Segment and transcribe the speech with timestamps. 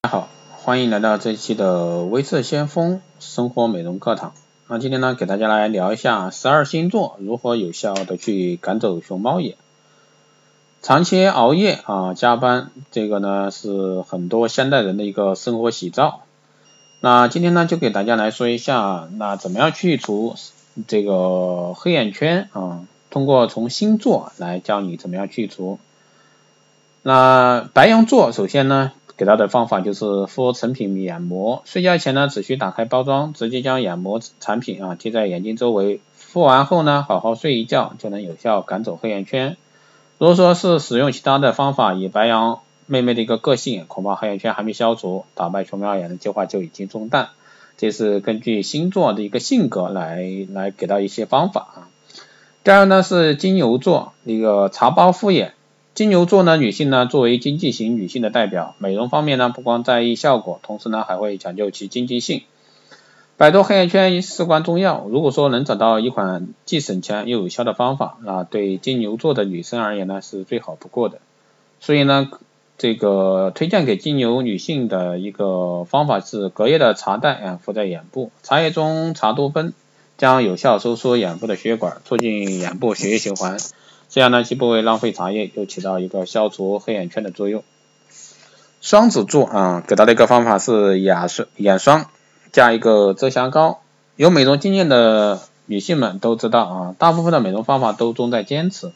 [0.00, 4.32] 大家好，欢迎来到这一期的微色先锋生活美容课堂。
[4.68, 9.56] 那今天呢，给大家来聊一下十二星座如何有效的去赶走熊猫眼。
[10.82, 16.20] 长期熬夜啊，加班，这个呢是很多现代人的一个生活喜兆。
[17.00, 20.36] 那今天呢，就给大家来说一下，那怎么样去除
[20.86, 22.86] 这个黑眼圈啊？
[23.10, 25.80] 通过从星座来教你怎么样去除。
[27.02, 28.92] 那白羊座首先呢。
[29.18, 39.56] 给到的方法就是敷成品眼膜，睡觉前呢只需打开包装，直接将眼膜产品啊贴在眼睛周围，敷完后呢好好睡一觉就能有效赶走黑眼圈。
[40.18, 47.30] 如果说是使用其他的方法，以白羊妹妹的一个个性，恐怕黑眼圈还没消除，打败熊猫眼的计划就已经中弹。
[47.76, 51.88] 这是根据星座的一个性格来来给到一些方法啊。
[52.62, 55.54] 第二呢是金牛座一个茶包敷眼。
[55.98, 62.42] 金牛座呢，女性呢作为经济型女性的代表，美容方面呢不光在意效果，同时呢还会讲究其经济性。
[63.36, 71.18] 摆脱黑眼圈事关重要，如果说能找到一款既省钱又有效的方法，那对金牛座的女生而言呢是最好不过的。
[71.80, 72.30] 所以呢，
[72.76, 79.72] 这个推荐给金牛女性的一个方法是隔夜的茶袋啊敷在眼部，茶叶中茶多酚
[80.16, 83.56] 将有效收缩眼部的血管，促进眼部血液循环。
[84.08, 87.62] 这样呢，既不会浪费茶叶，又起到一个消除黑眼圈的作用。
[88.80, 92.06] 双子座啊，给到的一个方法是眼霜眼霜
[92.52, 93.80] 加一个遮瑕膏。
[94.16, 98.92] 有美容经验的女性们都知道啊，大部分的美容方法都重在坚持。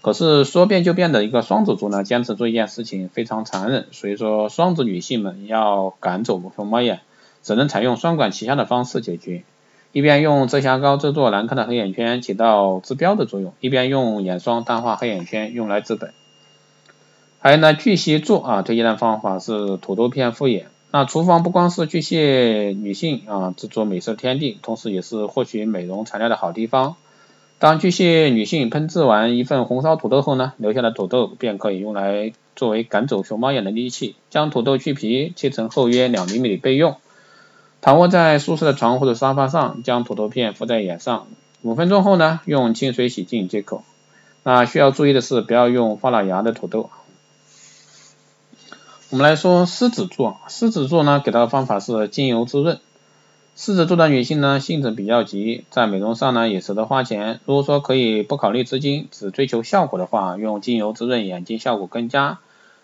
[0.00, 3.86] 可是说变就变的一个双子座呢，坚持做一件事情非常残忍。
[3.92, 7.00] 所以说，双子女性们要赶走熊猫眼，
[7.42, 9.44] 只能采用双管齐下的方式解决。
[9.92, 16.12] 一边用遮瑕膏遮住难看的黑眼圈，起到治标的作用；一边用眼霜淡化黑眼圈，用来治本。
[17.40, 20.66] 还有呢，巨蟹座啊，推荐的方法是土豆片敷眼。
[20.92, 26.96] 那厨房不光是巨蟹女性啊制作美食天地，同时也是获取美容材料的好地方。
[27.58, 34.16] 当巨蟹女性烹制完一份红烧土豆后呢，留下的土豆便可以用来作为赶走熊猫眼的利器。
[34.30, 36.96] 将土豆去皮，切成厚约两厘米备用。
[37.82, 41.26] 躺卧在舒适的床或者沙发上，将土豆片敷在眼上，
[41.62, 43.82] 五分钟后呢，用清水洗净即可。
[44.44, 46.90] 那需要注意的是，不要用发了芽的土豆。
[49.10, 52.78] 我们来说狮子座，狮子座呢给到的方法是精油滋润。
[53.56, 57.40] 狮子座的女性呢性子比较急，在美容上呢也舍得花钱。
[57.46, 62.38] 如果说可以不考虑资金，只追求效果的话，用精油滋润眼睛效果更佳。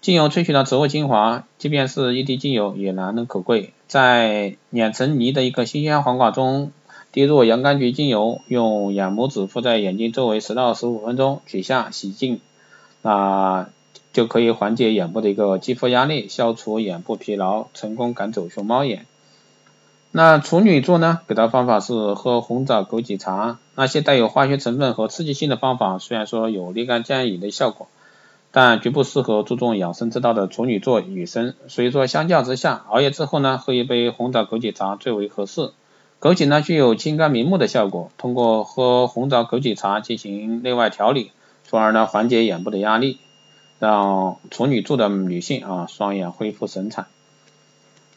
[0.00, 3.74] 精油萃取的植物精华，即便是一滴精油也难能可贵。
[3.86, 6.72] 在碾成泥的一个新鲜黄瓜中
[7.12, 12.40] 滴入洋甘菊精油，用眼拇指敷在眼睛周围十到十五分钟，取下洗净，
[13.02, 13.68] 那
[14.14, 19.04] 就可以缓解眼部的一个肌肤压力，消除眼部疲劳，成功赶走熊猫眼。
[20.12, 21.20] 那处女座呢？
[21.28, 23.58] 给的方法是喝红枣枸杞茶。
[23.74, 27.86] 那些带有化学成分和刺激性的方法，虽然说有立竿见影的效果。
[28.52, 35.70] 但绝不适合注重养生之道的处女座女生，所以说相较之下，熬夜之后呢，喝一杯红枣枸杞茶最为合适。
[36.20, 41.30] 枸杞呢具有清肝明目的效果，通过喝红枣枸杞茶进行内外调理，
[41.64, 43.18] 从而呢缓解眼部的压力，
[43.78, 47.06] 让处女座的女性啊双眼恢复神采。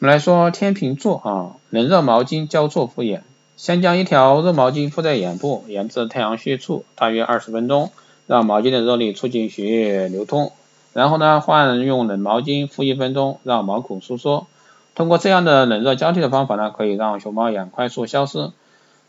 [0.00, 3.22] 我们来说天秤座啊，冷热毛巾交错敷眼，
[3.56, 7.92] 先将一条热毛巾敷在眼部，沿着太阳穴处大约二十分钟。
[8.26, 10.52] 让毛巾的热力促进血液流通，
[10.92, 14.46] 然后呢，换用冷毛巾敷一分钟，让毛孔收缩。
[14.94, 18.50] 通过这样的冷热交替的方法呢，可以让熊猫眼快速消失。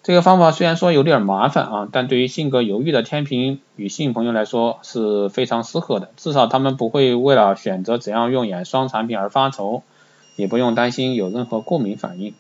[0.03, 9.81] 这个方法虽然说有点麻烦啊，但对于性格犹豫的天平女性朋友来说是非常适合的，至少她们不会为了选择怎样用眼霜产品而发愁，
[10.35, 12.33] 也不用担心有任何过敏反应。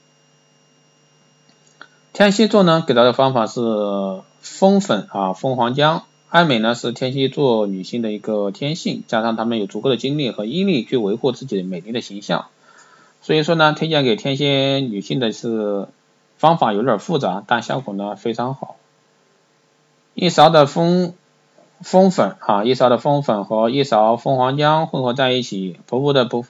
[2.13, 3.61] 天蝎座呢，给到的方法是
[4.39, 6.01] 蜂粉啊，蜂皇浆。
[6.35, 12.47] 爱美呢是天蝎座女性的一个天性，加上她们有足够的精力和毅力去维护自己美丽的形象，
[13.21, 15.87] 所以说呢，推荐给天蝎女性的是
[16.35, 18.75] 方法有点复杂，但效果呢非常好。
[20.13, 21.13] 一勺的蜂
[21.79, 26.45] 蜂粉啊，一勺的蜂粉和一勺蜂皇浆混合在一起，薄薄的不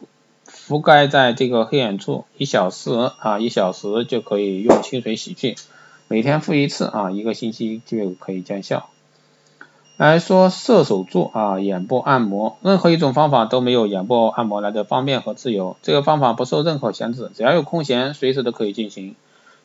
[0.48, 5.56] 覆盖在这个黑眼处，一小时啊，一小时就可以用清水洗去，
[6.08, 8.90] 每天敷一次啊，一个星期就可以见效。
[9.98, 15.78] 来说射手座啊，眼部按摩，任何一种方法都没有眼部按摩来的方便和自由。
[15.84, 19.16] 这个方法不受任何限制，只要有空闲，随时都可以进行。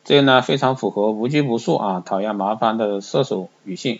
[0.05, 3.99] 这个呢，非常符合无拘无束啊，讨厌麻烦的射手女性。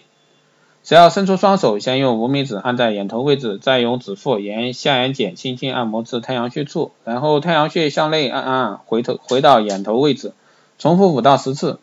[0.84, 10.32] 只要伸出双手，先用无名指按在眼头位置，再用指腹沿下眼睑轻轻按摩至太阳穴处，然后太阳穴向内按按，回头回到眼头位置，
[10.80, 11.78] 重复五到十次。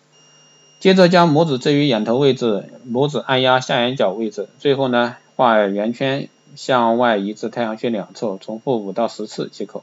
[0.80, 9.82] 接着将拇指置于眼头位置，拇指按压下眼角位置，最后呢画圆圈向外移至太阳穴两侧，重复五到十次即可。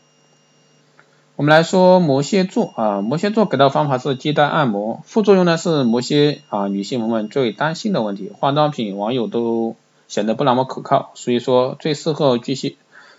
[1.35, 9.75] 我们来说摩羯座啊，摩羯座给到方法是鸡蛋按摩，副作用呢是摩羯啊女性朋友们最担心的问题，化妆品网友都
[10.07, 12.77] 显得不那么可靠，所以说最适合巨蟹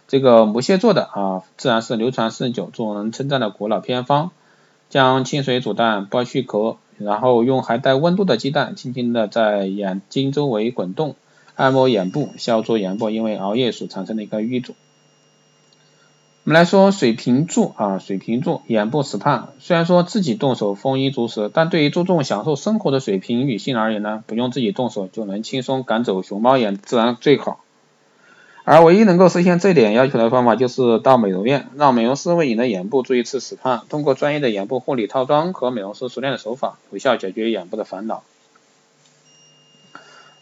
[0.09, 4.31] 这个摩羯座的啊，自然是流传甚久、众人称赞的古老偏方，
[4.89, 11.17] 将清水煮蛋，剥去壳，然后用还带温度的鸡蛋轻轻的在眼睛周围滚动，
[11.55, 14.75] 按摩眼部，消除眼部因为熬夜所产生的一个淤肿。
[16.45, 27.66] 我们来说水瓶座啊，水瓶座眼部 SPA，虽然说自己动手丰衣足食，但对于注重享受生活的水瓶女性而言呢，不用自己动手就能轻松赶走熊猫眼，自然最好。
[28.69, 38.25] 而唯一能够实现这点要求的方法，就是到美容院，让美容师为你的眼部做一次 SPA，通过专业的眼部护理套装和美容师熟练的手法，有效解决眼部的烦恼。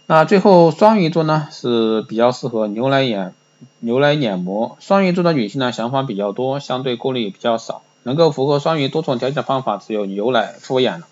[0.06, 3.34] 那最后双鱼座呢，是比较适合牛奶眼。
[3.80, 11.06] 牛奶眼膜，双鱼座的女性呢想法比较多，相对顾虑比较少，能够符合双鱼多重条件的方法只有牛奶敷眼了。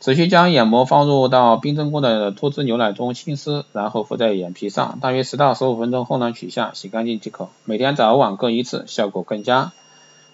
[0.00, 7.50] 只需将眼膜放入到冰镇过的脱脂牛奶中浸湿，然后敷在眼皮上，大约十到十五分钟后呢取下，洗干净即可。
[7.66, 9.72] 每天早晚各一次，效果更佳。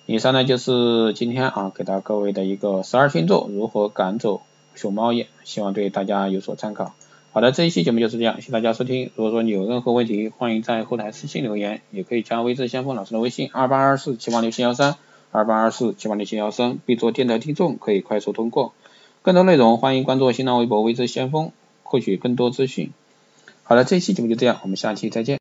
[0.07, 4.43] 以上呢就是今天啊给到各位的一个十二星座如何赶走
[4.77, 6.95] 熊猫眼，希望对大家有所参考。
[7.33, 9.11] 好的，这一期节目就是这样，谢谢大家收听。
[9.17, 14.95] 如果说你有任何问题，欢迎在后台私信留言，也可以加微智先锋老师的微信二八二四七八六七幺三
[15.33, 18.73] 二八二四七八六七幺三，备注电台听众，可以快速通过。
[19.27, 21.51] 更多内容欢迎关注新浪微博微知先锋，
[21.83, 22.93] 获取更多资讯。
[23.65, 25.35] 好了，这期节目就这样，我们下期再见。